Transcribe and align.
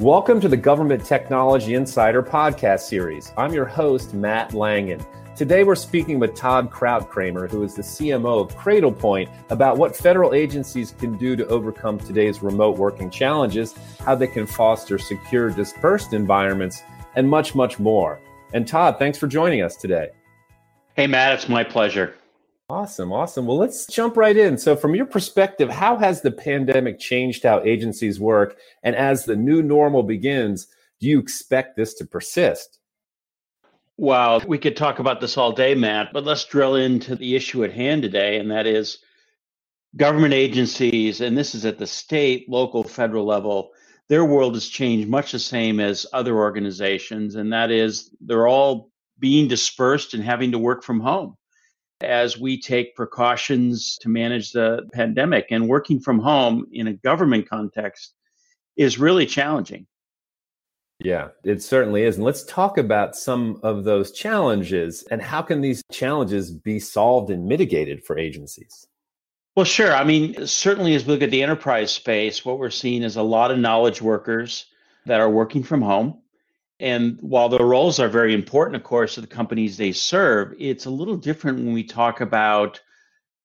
Welcome 0.00 0.40
to 0.40 0.48
the 0.48 0.56
Government 0.56 1.04
Technology 1.04 1.74
Insider 1.74 2.20
podcast 2.20 2.80
series. 2.80 3.32
I'm 3.36 3.52
your 3.52 3.64
host, 3.64 4.12
Matt 4.12 4.52
Langen. 4.52 5.00
Today, 5.36 5.62
we're 5.62 5.76
speaking 5.76 6.18
with 6.18 6.34
Todd 6.34 6.68
Krautkremer, 6.70 7.48
who 7.48 7.62
is 7.62 7.74
the 7.74 7.82
CMO 7.82 8.40
of 8.40 8.56
Cradlepoint, 8.56 9.30
about 9.50 9.76
what 9.76 9.94
federal 9.94 10.34
agencies 10.34 10.90
can 10.98 11.16
do 11.16 11.36
to 11.36 11.46
overcome 11.46 11.98
today's 11.98 12.42
remote 12.42 12.76
working 12.76 13.08
challenges, 13.08 13.74
how 14.00 14.16
they 14.16 14.26
can 14.26 14.48
foster 14.48 14.98
secure, 14.98 15.50
dispersed 15.50 16.12
environments, 16.12 16.82
and 17.14 17.28
much, 17.28 17.54
much 17.54 17.78
more. 17.78 18.18
And 18.52 18.66
Todd, 18.66 18.98
thanks 18.98 19.16
for 19.16 19.28
joining 19.28 19.62
us 19.62 19.76
today. 19.76 20.08
Hey, 20.96 21.06
Matt, 21.06 21.34
it's 21.34 21.48
my 21.48 21.62
pleasure. 21.62 22.14
Awesome, 22.70 23.12
awesome. 23.12 23.44
Well, 23.44 23.58
let's 23.58 23.86
jump 23.86 24.16
right 24.16 24.36
in. 24.36 24.56
So, 24.56 24.74
from 24.74 24.94
your 24.94 25.04
perspective, 25.04 25.68
how 25.68 25.98
has 25.98 26.22
the 26.22 26.30
pandemic 26.30 26.98
changed 26.98 27.42
how 27.42 27.60
agencies 27.62 28.18
work? 28.18 28.56
And 28.82 28.96
as 28.96 29.26
the 29.26 29.36
new 29.36 29.62
normal 29.62 30.02
begins, 30.02 30.66
do 30.98 31.06
you 31.06 31.18
expect 31.18 31.76
this 31.76 31.92
to 31.94 32.06
persist? 32.06 32.78
Wow, 33.98 34.40
we 34.46 34.56
could 34.56 34.78
talk 34.78 34.98
about 34.98 35.20
this 35.20 35.36
all 35.36 35.52
day, 35.52 35.74
Matt, 35.74 36.12
but 36.14 36.24
let's 36.24 36.46
drill 36.46 36.74
into 36.74 37.14
the 37.14 37.36
issue 37.36 37.64
at 37.64 37.72
hand 37.72 38.02
today, 38.02 38.38
and 38.38 38.50
that 38.50 38.66
is 38.66 38.98
government 39.96 40.32
agencies, 40.32 41.20
and 41.20 41.36
this 41.36 41.54
is 41.54 41.66
at 41.66 41.78
the 41.78 41.86
state, 41.86 42.48
local, 42.48 42.82
federal 42.82 43.26
level, 43.26 43.70
their 44.08 44.24
world 44.24 44.54
has 44.54 44.66
changed 44.66 45.08
much 45.08 45.32
the 45.32 45.38
same 45.38 45.80
as 45.80 46.06
other 46.14 46.36
organizations, 46.36 47.34
and 47.34 47.52
that 47.52 47.70
is 47.70 48.10
they're 48.22 48.48
all 48.48 48.90
being 49.18 49.48
dispersed 49.48 50.14
and 50.14 50.24
having 50.24 50.50
to 50.52 50.58
work 50.58 50.82
from 50.82 50.98
home 50.98 51.36
as 52.00 52.38
we 52.38 52.60
take 52.60 52.96
precautions 52.96 53.96
to 54.00 54.08
manage 54.08 54.52
the 54.52 54.88
pandemic. 54.92 55.46
And 55.50 55.68
working 55.68 56.00
from 56.00 56.18
home 56.18 56.66
in 56.72 56.88
a 56.88 56.92
government 56.92 57.48
context 57.48 58.14
is 58.76 58.98
really 58.98 59.26
challenging. 59.26 59.86
Yeah, 61.00 61.28
it 61.44 61.62
certainly 61.62 62.04
is. 62.04 62.16
And 62.16 62.24
let's 62.24 62.44
talk 62.44 62.78
about 62.78 63.16
some 63.16 63.58
of 63.62 63.84
those 63.84 64.12
challenges 64.12 65.02
and 65.10 65.20
how 65.20 65.42
can 65.42 65.60
these 65.60 65.82
challenges 65.90 66.50
be 66.50 66.78
solved 66.78 67.30
and 67.30 67.46
mitigated 67.46 68.04
for 68.04 68.18
agencies? 68.18 68.86
Well, 69.56 69.64
sure. 69.64 69.94
I 69.94 70.04
mean, 70.04 70.46
certainly 70.46 70.94
as 70.94 71.04
we 71.04 71.12
look 71.12 71.22
at 71.22 71.30
the 71.30 71.42
enterprise 71.42 71.92
space, 71.92 72.44
what 72.44 72.58
we're 72.58 72.70
seeing 72.70 73.02
is 73.02 73.16
a 73.16 73.22
lot 73.22 73.50
of 73.50 73.58
knowledge 73.58 74.02
workers 74.02 74.66
that 75.06 75.20
are 75.20 75.30
working 75.30 75.62
from 75.62 75.82
home. 75.82 76.20
And 76.84 77.16
while 77.22 77.48
the 77.48 77.64
roles 77.64 77.98
are 77.98 78.10
very 78.10 78.34
important, 78.34 78.76
of 78.76 78.82
course, 78.82 79.14
to 79.14 79.22
the 79.22 79.26
companies 79.26 79.78
they 79.78 79.92
serve, 79.92 80.54
it's 80.58 80.84
a 80.84 80.90
little 80.90 81.16
different 81.16 81.60
when 81.60 81.72
we 81.72 81.82
talk 81.82 82.20
about 82.20 82.78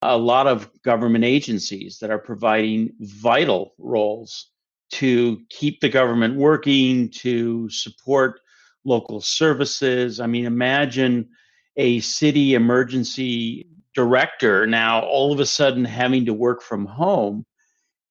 a 0.02 0.18
lot 0.18 0.46
of 0.46 0.70
government 0.84 1.24
agencies 1.24 2.00
that 2.00 2.10
are 2.12 2.20
providing 2.20 2.92
vital 3.00 3.76
roles 3.78 4.52
to 4.92 5.40
keep 5.50 5.80
the 5.80 5.88
government 5.88 6.36
working, 6.36 7.12
to 7.12 7.70
support 7.70 8.42
local 8.84 9.22
services. 9.22 10.20
I 10.20 10.28
mean, 10.28 10.44
imagine 10.44 11.30
a 11.78 12.02
city 12.02 12.56
emergency 12.56 13.70
director 13.96 14.68
now 14.68 15.00
all 15.00 15.32
of 15.32 15.40
a 15.40 15.46
sudden 15.46 15.86
having 15.86 16.26
to 16.26 16.34
work 16.34 16.62
from 16.62 16.86
home 16.86 17.46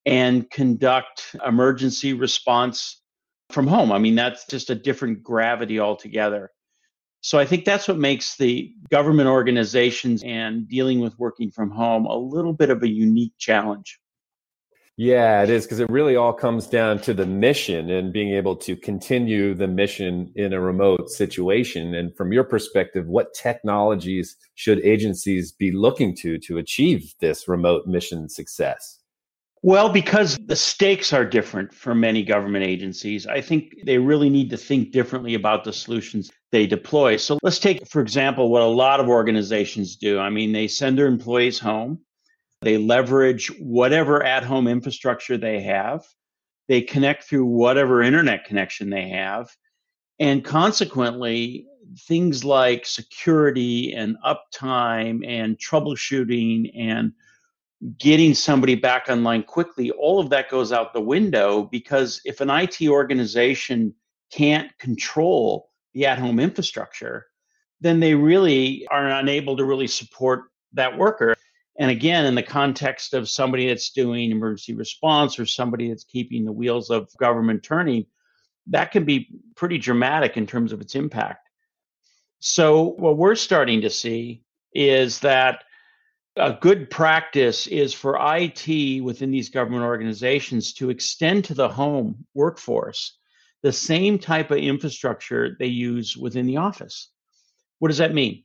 and 0.06 0.50
conduct 0.50 1.36
emergency 1.46 2.14
response 2.14 3.02
from 3.50 3.66
home. 3.66 3.92
I 3.92 3.98
mean, 3.98 4.14
that's 4.14 4.46
just 4.46 4.70
a 4.70 4.74
different 4.74 5.22
gravity 5.22 5.80
altogether. 5.80 6.50
So 7.20 7.38
I 7.38 7.44
think 7.44 7.64
that's 7.64 7.88
what 7.88 7.98
makes 7.98 8.36
the 8.36 8.72
government 8.90 9.28
organizations 9.28 10.22
and 10.22 10.68
dealing 10.68 11.00
with 11.00 11.18
working 11.18 11.50
from 11.50 11.70
home 11.70 12.06
a 12.06 12.16
little 12.16 12.52
bit 12.52 12.70
of 12.70 12.82
a 12.82 12.88
unique 12.88 13.32
challenge. 13.38 13.98
Yeah, 15.00 15.44
it 15.44 15.50
is 15.50 15.64
because 15.64 15.78
it 15.78 15.88
really 15.90 16.16
all 16.16 16.32
comes 16.32 16.66
down 16.66 16.98
to 17.02 17.14
the 17.14 17.24
mission 17.24 17.88
and 17.88 18.12
being 18.12 18.34
able 18.34 18.56
to 18.56 18.74
continue 18.74 19.54
the 19.54 19.68
mission 19.68 20.32
in 20.34 20.52
a 20.52 20.60
remote 20.60 21.08
situation. 21.08 21.94
And 21.94 22.16
from 22.16 22.32
your 22.32 22.42
perspective, 22.42 23.06
what 23.06 23.32
technologies 23.32 24.36
should 24.56 24.80
agencies 24.84 25.52
be 25.52 25.70
looking 25.70 26.16
to 26.16 26.38
to 26.38 26.58
achieve 26.58 27.14
this 27.20 27.46
remote 27.46 27.86
mission 27.86 28.28
success? 28.28 28.97
Well, 29.62 29.88
because 29.88 30.38
the 30.46 30.56
stakes 30.56 31.12
are 31.12 31.24
different 31.24 31.74
for 31.74 31.94
many 31.94 32.22
government 32.22 32.64
agencies, 32.64 33.26
I 33.26 33.40
think 33.40 33.74
they 33.84 33.98
really 33.98 34.30
need 34.30 34.50
to 34.50 34.56
think 34.56 34.92
differently 34.92 35.34
about 35.34 35.64
the 35.64 35.72
solutions 35.72 36.30
they 36.52 36.66
deploy. 36.66 37.16
So 37.16 37.38
let's 37.42 37.58
take, 37.58 37.86
for 37.88 38.00
example, 38.00 38.50
what 38.50 38.62
a 38.62 38.66
lot 38.66 39.00
of 39.00 39.08
organizations 39.08 39.96
do. 39.96 40.18
I 40.18 40.30
mean, 40.30 40.52
they 40.52 40.68
send 40.68 40.96
their 40.96 41.06
employees 41.06 41.58
home 41.58 42.00
they 42.60 42.76
leverage 42.76 43.48
whatever 43.60 44.22
at 44.22 44.44
home 44.44 44.66
infrastructure 44.66 45.36
they 45.36 45.60
have. 45.62 46.04
They 46.66 46.82
connect 46.82 47.24
through 47.24 47.46
whatever 47.46 48.02
internet 48.02 48.44
connection 48.44 48.90
they 48.90 49.08
have. 49.10 49.48
And 50.18 50.44
consequently, 50.44 51.66
things 52.00 52.44
like 52.44 52.84
security 52.84 53.94
and 53.94 54.16
uptime 54.24 55.26
and 55.26 55.56
troubleshooting 55.56 56.72
and 56.76 57.12
getting 57.98 58.34
somebody 58.34 58.74
back 58.74 59.06
online 59.08 59.42
quickly, 59.42 59.90
all 59.92 60.18
of 60.18 60.30
that 60.30 60.50
goes 60.50 60.72
out 60.72 60.92
the 60.92 61.00
window 61.00 61.62
because 61.62 62.20
if 62.24 62.40
an 62.40 62.50
IT 62.50 62.88
organization 62.88 63.94
can't 64.32 64.76
control 64.78 65.70
the 65.94 66.06
at 66.06 66.18
home 66.18 66.40
infrastructure, 66.40 67.26
then 67.80 68.00
they 68.00 68.14
really 68.14 68.86
are 68.90 69.08
unable 69.08 69.56
to 69.56 69.64
really 69.64 69.86
support 69.86 70.44
that 70.72 70.98
worker. 70.98 71.36
And 71.78 71.90
again, 71.90 72.26
in 72.26 72.34
the 72.34 72.42
context 72.42 73.14
of 73.14 73.28
somebody 73.28 73.68
that's 73.68 73.90
doing 73.90 74.32
emergency 74.32 74.74
response 74.74 75.38
or 75.38 75.46
somebody 75.46 75.88
that's 75.88 76.04
keeping 76.04 76.44
the 76.44 76.52
wheels 76.52 76.90
of 76.90 77.08
government 77.18 77.62
turning, 77.62 78.06
that 78.66 78.90
can 78.90 79.04
be 79.04 79.28
pretty 79.54 79.78
dramatic 79.78 80.36
in 80.36 80.46
terms 80.46 80.72
of 80.72 80.80
its 80.80 80.96
impact. 80.96 81.48
So, 82.40 82.82
what 82.98 83.16
we're 83.16 83.34
starting 83.34 83.80
to 83.82 83.90
see 83.90 84.42
is 84.74 85.20
that 85.20 85.64
a 86.38 86.58
good 86.60 86.90
practice 86.90 87.66
is 87.66 87.92
for 87.92 88.18
IT 88.20 89.02
within 89.02 89.30
these 89.30 89.50
government 89.50 89.84
organizations 89.84 90.72
to 90.74 90.90
extend 90.90 91.44
to 91.46 91.54
the 91.54 91.68
home 91.68 92.24
workforce 92.34 93.18
the 93.62 93.72
same 93.72 94.18
type 94.18 94.50
of 94.50 94.58
infrastructure 94.58 95.56
they 95.58 95.66
use 95.66 96.16
within 96.16 96.46
the 96.46 96.58
office. 96.58 97.10
What 97.80 97.88
does 97.88 97.98
that 97.98 98.14
mean? 98.14 98.44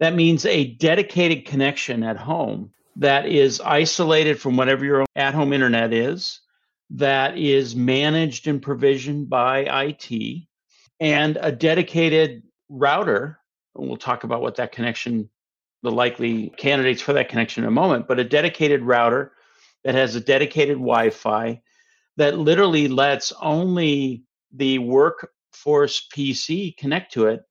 That 0.00 0.14
means 0.14 0.44
a 0.46 0.74
dedicated 0.74 1.46
connection 1.46 2.02
at 2.02 2.16
home 2.16 2.72
that 2.96 3.26
is 3.26 3.60
isolated 3.60 4.40
from 4.40 4.56
whatever 4.56 4.84
your 4.84 5.04
at 5.14 5.34
home 5.34 5.52
internet 5.52 5.92
is, 5.92 6.40
that 6.90 7.36
is 7.36 7.76
managed 7.76 8.46
and 8.46 8.62
provisioned 8.62 9.28
by 9.28 9.84
IT, 9.84 10.46
and 11.00 11.38
a 11.40 11.52
dedicated 11.52 12.42
router. 12.68 13.38
And 13.74 13.86
we'll 13.86 13.98
talk 13.98 14.24
about 14.24 14.40
what 14.40 14.56
that 14.56 14.72
connection, 14.72 15.28
the 15.86 15.92
likely 15.92 16.50
candidates 16.56 17.00
for 17.00 17.12
that 17.12 17.28
connection 17.28 17.62
in 17.62 17.68
a 17.68 17.72
moment, 17.72 18.08
but 18.08 18.18
a 18.18 18.24
dedicated 18.24 18.82
router 18.82 19.32
that 19.84 19.94
has 19.94 20.16
a 20.16 20.20
dedicated 20.20 20.76
Wi 20.76 21.10
Fi 21.10 21.62
that 22.16 22.38
literally 22.38 22.88
lets 22.88 23.32
only 23.40 24.24
the 24.52 24.78
workforce 24.80 26.08
PC 26.12 26.76
connect 26.76 27.12
to 27.12 27.26
it 27.26 27.42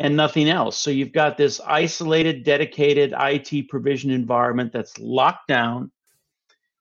and 0.00 0.16
nothing 0.16 0.48
else. 0.48 0.76
So 0.76 0.90
you've 0.90 1.12
got 1.12 1.36
this 1.36 1.60
isolated, 1.64 2.42
dedicated 2.42 3.14
IT 3.16 3.68
provision 3.68 4.10
environment 4.10 4.72
that's 4.72 4.98
locked 4.98 5.46
down, 5.46 5.92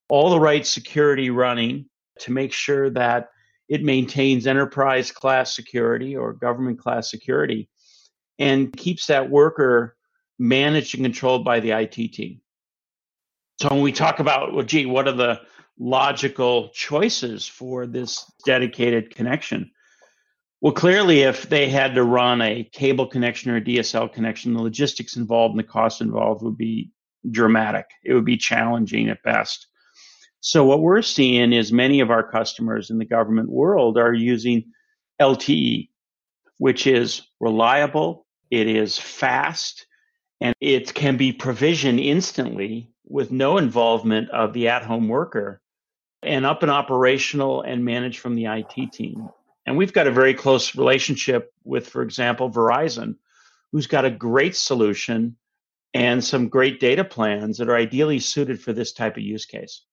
all 0.09 0.31
the 0.31 0.39
right 0.39 0.65
security 0.65 1.29
running 1.29 1.85
to 2.21 2.31
make 2.31 2.53
sure 2.53 2.89
that 2.89 3.29
it 3.69 3.83
maintains 3.83 4.47
enterprise 4.47 5.11
class 5.11 5.55
security 5.55 6.15
or 6.15 6.33
government 6.33 6.79
class 6.79 7.11
security 7.11 7.69
and 8.39 8.75
keeps 8.75 9.05
that 9.07 9.29
worker 9.29 9.95
managed 10.39 10.95
and 10.95 11.03
controlled 11.03 11.43
by 11.43 11.59
the 11.59 11.71
IT 11.71 11.93
team. 11.93 12.41
So 13.59 13.69
when 13.69 13.81
we 13.81 13.91
talk 13.91 14.19
about, 14.19 14.53
well, 14.53 14.65
gee, 14.65 14.85
what 14.85 15.07
are 15.07 15.13
the 15.13 15.41
logical 15.79 16.69
choices 16.69 17.47
for 17.47 17.87
this 17.87 18.31
dedicated 18.45 19.15
connection? 19.15 19.71
Well, 20.61 20.73
clearly, 20.73 21.21
if 21.21 21.49
they 21.49 21.69
had 21.69 21.95
to 21.95 22.03
run 22.03 22.41
a 22.41 22.63
cable 22.63 23.07
connection 23.07 23.51
or 23.51 23.57
a 23.57 23.61
DSL 23.61 24.11
connection, 24.11 24.53
the 24.53 24.61
logistics 24.61 25.15
involved 25.15 25.51
and 25.51 25.59
the 25.59 25.67
cost 25.67 26.01
involved 26.01 26.43
would 26.43 26.57
be 26.57 26.91
dramatic. 27.29 27.85
It 28.03 28.13
would 28.13 28.25
be 28.25 28.37
challenging 28.37 29.09
at 29.09 29.21
best. 29.23 29.67
So, 30.39 30.65
what 30.65 30.81
we're 30.81 31.01
seeing 31.03 31.53
is 31.53 31.71
many 31.71 31.99
of 31.99 32.09
our 32.09 32.27
customers 32.27 32.89
in 32.89 32.97
the 32.97 33.05
government 33.05 33.49
world 33.49 33.97
are 33.97 34.13
using 34.13 34.71
LTE, 35.21 35.89
which 36.57 36.87
is 36.87 37.21
reliable, 37.39 38.25
it 38.49 38.67
is 38.67 38.97
fast, 38.97 39.86
and 40.41 40.55
it 40.59 40.93
can 40.93 41.17
be 41.17 41.31
provisioned 41.31 41.99
instantly 41.99 42.89
with 43.07 43.31
no 43.31 43.57
involvement 43.57 44.29
of 44.29 44.53
the 44.53 44.67
at 44.67 44.83
home 44.83 45.07
worker 45.07 45.61
and 46.23 46.45
up 46.45 46.61
and 46.61 46.71
operational 46.71 47.61
and 47.61 47.83
managed 47.83 48.19
from 48.19 48.35
the 48.35 48.45
IT 48.45 48.91
team. 48.91 49.29
And 49.65 49.77
we've 49.77 49.93
got 49.93 50.07
a 50.07 50.11
very 50.11 50.33
close 50.33 50.75
relationship 50.75 51.53
with, 51.63 51.87
for 51.89 52.01
example, 52.01 52.49
Verizon, 52.49 53.15
who's 53.71 53.87
got 53.87 54.05
a 54.05 54.11
great 54.11 54.55
solution 54.55 55.35
and 55.93 56.23
some 56.23 56.47
great 56.47 56.79
data 56.79 57.03
plans 57.03 57.57
that 57.57 57.69
are 57.69 57.75
ideally 57.75 58.19
suited 58.19 58.61
for 58.61 58.73
this 58.73 58.93
type 58.93 59.17
of 59.17 59.23
use 59.23 59.45
case. 59.45 59.83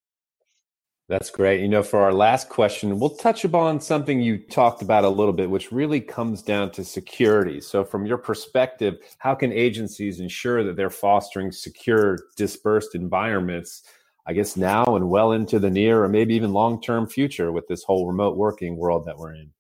That's 1.07 1.29
great. 1.29 1.61
You 1.61 1.69
know, 1.69 1.83
for 1.83 2.01
our 2.01 2.15
last 2.15 2.49
question, 2.49 2.99
we'll 2.99 3.17
touch 3.17 3.45
upon 3.45 3.79
something 3.79 4.23
you 4.23 4.39
talked 4.39 4.81
about 4.81 5.05
a 5.05 5.09
little 5.09 5.35
bit, 5.35 5.51
which 5.51 5.71
really 5.71 6.01
comes 6.01 6.41
down 6.41 6.71
to 6.73 6.85
security. 6.85 7.61
So, 7.61 7.85
from 7.85 8.07
your 8.07 8.17
perspective, 8.17 8.97
how 9.19 9.35
can 9.35 9.53
agencies 9.53 10.21
ensure 10.21 10.65
that 10.65 10.77
they're 10.77 10.89
fostering 10.89 11.53
secure, 11.53 12.19
dispersed 12.37 12.95
environments, 12.95 13.83
I 14.27 14.33
guess 14.33 14.57
now 14.57 14.97
and 14.97 15.11
well 15.11 15.33
into 15.33 15.59
the 15.59 15.69
near 15.69 16.03
or 16.03 16.09
maybe 16.09 16.35
even 16.35 16.55
long 16.55 16.81
term 16.81 17.07
future 17.07 17.53
with 17.53 17.69
this 17.69 17.85
whole 17.85 18.07
remote 18.07 18.39
working 18.39 18.79
world 18.79 19.05
that 19.05 19.19
we're 19.19 19.35
in? 19.35 19.51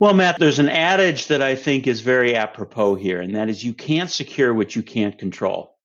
Well, 0.00 0.14
Matt, 0.14 0.40
there's 0.40 0.58
an 0.58 0.68
adage 0.68 1.28
that 1.28 1.42
I 1.42 1.54
think 1.54 1.86
is 1.86 2.00
very 2.00 2.34
apropos 2.34 2.96
here, 2.96 3.20
and 3.20 3.36
that 3.36 3.48
is 3.48 3.62
you 3.62 3.72
can't 3.72 4.10
secure 4.10 4.52
what 4.52 4.74
you 4.74 4.82
can't 4.82 5.16
control. 5.16 5.76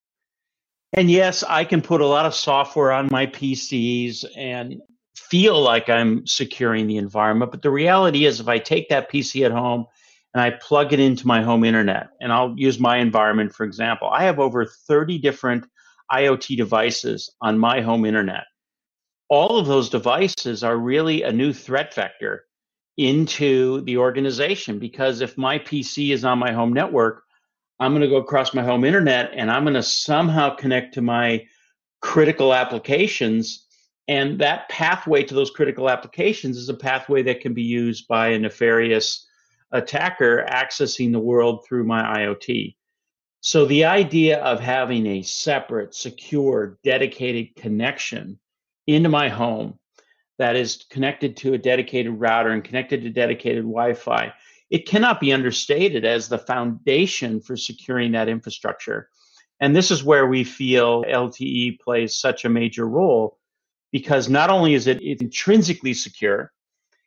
And 0.97 1.11
yes, 1.11 1.43
I 1.43 1.63
can 1.63 1.83
put 1.83 2.01
a 2.01 2.07
lot 2.07 2.25
of 2.25 2.33
software 2.33 2.91
on 2.91 3.07
my 3.11 3.27
PCs 3.27 4.25
and 4.35 4.81
feel 5.15 5.61
like 5.61 5.89
I'm 5.89 6.25
securing 6.25 6.87
the 6.87 6.97
environment. 6.97 7.51
But 7.51 7.61
the 7.61 7.69
reality 7.69 8.25
is, 8.25 8.39
if 8.39 8.47
I 8.47 8.57
take 8.57 8.89
that 8.89 9.11
PC 9.11 9.45
at 9.45 9.51
home 9.51 9.85
and 10.33 10.41
I 10.41 10.57
plug 10.59 10.93
it 10.93 10.99
into 10.99 11.27
my 11.27 11.43
home 11.43 11.63
internet, 11.63 12.07
and 12.19 12.33
I'll 12.33 12.55
use 12.57 12.79
my 12.79 12.97
environment 12.97 13.53
for 13.53 13.63
example, 13.63 14.09
I 14.09 14.23
have 14.23 14.39
over 14.39 14.65
30 14.65 15.19
different 15.19 15.65
IoT 16.11 16.57
devices 16.57 17.29
on 17.41 17.59
my 17.59 17.79
home 17.79 18.03
internet. 18.03 18.45
All 19.29 19.59
of 19.59 19.67
those 19.67 19.89
devices 19.89 20.63
are 20.63 20.77
really 20.77 21.21
a 21.21 21.31
new 21.31 21.53
threat 21.53 21.93
vector 21.93 22.45
into 22.97 23.81
the 23.81 23.97
organization 23.97 24.79
because 24.79 25.21
if 25.21 25.37
my 25.37 25.59
PC 25.59 26.11
is 26.11 26.25
on 26.25 26.39
my 26.39 26.51
home 26.51 26.73
network, 26.73 27.21
I'm 27.79 27.91
going 27.91 28.01
to 28.01 28.07
go 28.07 28.17
across 28.17 28.53
my 28.53 28.63
home 28.63 28.83
internet 28.83 29.31
and 29.33 29.51
I'm 29.51 29.63
going 29.63 29.75
to 29.75 29.83
somehow 29.83 30.55
connect 30.55 30.95
to 30.95 31.01
my 31.01 31.45
critical 32.01 32.53
applications. 32.53 33.65
And 34.07 34.39
that 34.39 34.69
pathway 34.69 35.23
to 35.23 35.35
those 35.35 35.51
critical 35.51 35.89
applications 35.89 36.57
is 36.57 36.69
a 36.69 36.73
pathway 36.73 37.23
that 37.23 37.41
can 37.41 37.53
be 37.53 37.63
used 37.63 38.07
by 38.07 38.29
a 38.29 38.39
nefarious 38.39 39.27
attacker 39.71 40.45
accessing 40.49 41.11
the 41.11 41.19
world 41.19 41.65
through 41.65 41.83
my 41.83 42.01
IoT. 42.19 42.75
So 43.41 43.65
the 43.65 43.85
idea 43.85 44.39
of 44.39 44.59
having 44.59 45.05
a 45.05 45.21
separate, 45.21 45.93
secure, 45.93 46.79
dedicated 46.83 47.55
connection 47.55 48.39
into 48.87 49.09
my 49.09 49.29
home 49.29 49.77
that 50.39 50.55
is 50.55 50.85
connected 50.89 51.37
to 51.37 51.53
a 51.53 51.57
dedicated 51.57 52.19
router 52.19 52.49
and 52.49 52.63
connected 52.63 53.03
to 53.03 53.09
dedicated 53.09 53.63
Wi 53.63 53.93
Fi 53.93 54.33
it 54.69 54.87
cannot 54.87 55.19
be 55.19 55.33
understated 55.33 56.05
as 56.05 56.27
the 56.27 56.37
foundation 56.37 57.39
for 57.39 57.55
securing 57.55 58.11
that 58.11 58.29
infrastructure. 58.29 59.09
And 59.59 59.75
this 59.75 59.91
is 59.91 60.03
where 60.03 60.27
we 60.27 60.43
feel 60.43 61.03
LTE 61.03 61.79
plays 61.79 62.17
such 62.17 62.45
a 62.45 62.49
major 62.49 62.87
role 62.87 63.37
because 63.91 64.29
not 64.29 64.49
only 64.49 64.73
is 64.73 64.87
it 64.87 65.01
intrinsically 65.01 65.93
secure, 65.93 66.51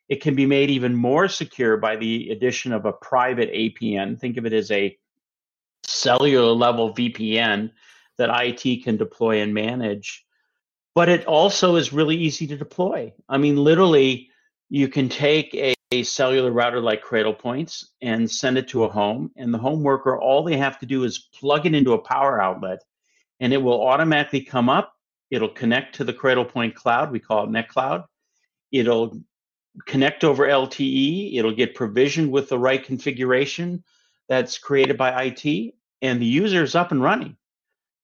it 0.08 0.20
can 0.20 0.34
be 0.34 0.46
made 0.46 0.70
even 0.70 0.94
more 0.94 1.28
secure 1.28 1.76
by 1.76 1.96
the 1.96 2.30
addition 2.30 2.72
of 2.72 2.84
a 2.84 2.92
private 2.92 3.52
APN. 3.52 4.18
Think 4.18 4.38
of 4.38 4.46
it 4.46 4.52
as 4.52 4.70
a 4.70 4.96
cellular 5.84 6.52
level 6.52 6.92
VPN 6.94 7.70
that 8.18 8.30
IT 8.32 8.82
can 8.82 8.96
deploy 8.96 9.40
and 9.40 9.54
manage. 9.54 10.24
But 10.94 11.08
it 11.08 11.26
also 11.26 11.76
is 11.76 11.92
really 11.92 12.16
easy 12.16 12.46
to 12.48 12.56
deploy. 12.56 13.12
I 13.28 13.38
mean, 13.38 13.56
literally, 13.56 14.30
you 14.68 14.88
can 14.88 15.08
take 15.08 15.54
a 15.54 15.74
a 15.92 16.02
cellular 16.04 16.52
router 16.52 16.80
like 16.80 17.02
Cradlepoint's 17.02 17.94
and 18.00 18.30
send 18.30 18.56
it 18.56 18.68
to 18.68 18.84
a 18.84 18.88
home. 18.88 19.32
And 19.36 19.52
the 19.52 19.58
home 19.58 19.82
worker, 19.82 20.18
all 20.18 20.44
they 20.44 20.56
have 20.56 20.78
to 20.80 20.86
do 20.86 21.02
is 21.02 21.28
plug 21.38 21.66
it 21.66 21.74
into 21.74 21.94
a 21.94 21.98
power 21.98 22.40
outlet 22.40 22.84
and 23.40 23.52
it 23.52 23.60
will 23.62 23.84
automatically 23.84 24.42
come 24.42 24.68
up. 24.68 24.94
It'll 25.30 25.48
connect 25.48 25.96
to 25.96 26.04
the 26.04 26.12
Cradlepoint 26.12 26.74
cloud. 26.74 27.10
We 27.10 27.18
call 27.18 27.44
it 27.44 27.50
NetCloud. 27.50 28.04
It'll 28.70 29.20
connect 29.86 30.22
over 30.22 30.46
LTE. 30.46 31.36
It'll 31.36 31.54
get 31.54 31.74
provisioned 31.74 32.30
with 32.30 32.48
the 32.48 32.58
right 32.58 32.82
configuration 32.82 33.82
that's 34.28 34.58
created 34.58 34.96
by 34.96 35.24
IT, 35.24 35.74
and 36.02 36.20
the 36.20 36.26
user 36.26 36.62
is 36.62 36.74
up 36.74 36.92
and 36.92 37.02
running. 37.02 37.36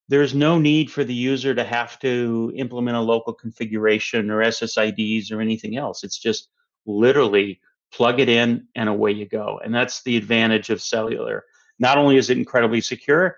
There's 0.09 0.35
no 0.35 0.59
need 0.59 0.91
for 0.91 1.05
the 1.05 1.15
user 1.15 1.55
to 1.55 1.65
have 1.65 1.99
to 2.01 2.53
implement 2.57 2.97
a 2.97 3.01
local 3.01 3.33
configuration 3.33 4.31
or 4.31 4.39
SSIDs 4.39 5.33
or 5.33 5.41
anything 5.41 5.77
else. 5.77 6.05
It's 6.05 6.19
just 6.19 6.49
literally 6.87 7.61
plug 7.93 8.21
it 8.21 8.29
in, 8.29 8.67
and 8.75 8.89
away 8.89 9.13
you 9.13 9.27
go. 9.27 9.61
And 9.65 9.75
that's 9.75 10.03
the 10.03 10.17
advantage 10.17 10.71
of 10.71 10.83
cellular. 10.83 11.45
Not 11.79 11.99
only 11.99 12.17
is 12.17 12.31
it 12.31 12.39
incredibly 12.39 12.81
secure, 12.81 13.37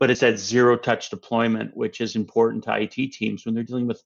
but 0.00 0.10
it's 0.10 0.22
at 0.22 0.38
zero 0.38 0.76
touch 0.76 1.10
deployment, 1.10 1.76
which 1.76 2.00
is 2.00 2.16
important 2.16 2.64
to 2.64 2.80
IT 2.80 3.12
teams 3.12 3.44
when 3.44 3.54
they're 3.54 3.64
dealing 3.64 3.86
with 3.86 4.02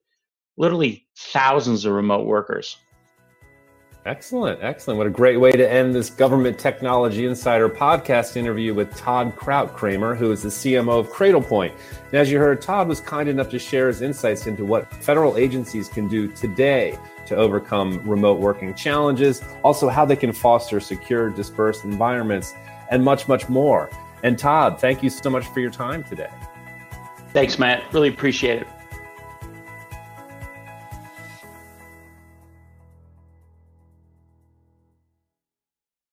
literally 0.56 1.06
thousands 1.16 1.84
of 1.84 1.92
remote 1.92 2.26
workers. 2.26 2.76
Excellent, 4.08 4.62
excellent. 4.62 4.96
What 4.96 5.06
a 5.06 5.10
great 5.10 5.36
way 5.36 5.52
to 5.52 5.70
end 5.70 5.94
this 5.94 6.08
Government 6.08 6.58
Technology 6.58 7.26
Insider 7.26 7.68
podcast 7.68 8.38
interview 8.38 8.72
with 8.72 8.96
Todd 8.96 9.36
Krautkremer, 9.36 10.16
who 10.16 10.32
is 10.32 10.44
the 10.44 10.48
CMO 10.48 10.98
of 11.00 11.10
Cradlepoint. 11.10 11.72
And 12.06 12.14
as 12.14 12.30
you 12.30 12.38
heard, 12.38 12.62
Todd 12.62 12.88
was 12.88 13.00
kind 13.02 13.28
enough 13.28 13.50
to 13.50 13.58
share 13.58 13.86
his 13.88 14.00
insights 14.00 14.46
into 14.46 14.64
what 14.64 14.90
federal 14.94 15.36
agencies 15.36 15.90
can 15.90 16.08
do 16.08 16.26
today 16.26 16.98
to 17.26 17.36
overcome 17.36 18.00
remote 18.08 18.40
working 18.40 18.72
challenges, 18.72 19.44
also 19.62 19.90
how 19.90 20.06
they 20.06 20.16
can 20.16 20.32
foster 20.32 20.80
secure, 20.80 21.28
dispersed 21.28 21.84
environments, 21.84 22.54
and 22.90 23.04
much, 23.04 23.28
much 23.28 23.50
more. 23.50 23.90
And 24.22 24.38
Todd, 24.38 24.80
thank 24.80 25.02
you 25.02 25.10
so 25.10 25.28
much 25.28 25.46
for 25.48 25.60
your 25.60 25.70
time 25.70 26.02
today. 26.02 26.30
Thanks, 27.34 27.58
Matt. 27.58 27.84
Really 27.92 28.08
appreciate 28.08 28.62
it. 28.62 28.68